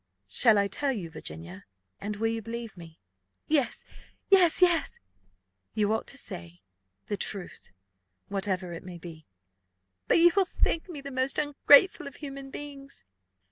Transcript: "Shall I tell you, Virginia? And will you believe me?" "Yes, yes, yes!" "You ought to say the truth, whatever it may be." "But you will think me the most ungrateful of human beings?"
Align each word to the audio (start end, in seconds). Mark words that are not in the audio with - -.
"Shall 0.29 0.57
I 0.57 0.67
tell 0.67 0.91
you, 0.91 1.11
Virginia? 1.11 1.65
And 1.99 2.15
will 2.15 2.29
you 2.29 2.41
believe 2.41 2.75
me?" 2.75 2.97
"Yes, 3.47 3.85
yes, 4.31 4.59
yes!" 4.59 4.99
"You 5.75 5.93
ought 5.93 6.07
to 6.07 6.17
say 6.17 6.63
the 7.05 7.17
truth, 7.17 7.69
whatever 8.27 8.73
it 8.73 8.83
may 8.83 8.97
be." 8.97 9.27
"But 10.07 10.17
you 10.17 10.31
will 10.35 10.45
think 10.45 10.89
me 10.89 11.01
the 11.01 11.11
most 11.11 11.37
ungrateful 11.37 12.07
of 12.07 12.15
human 12.15 12.49
beings?" 12.49 13.03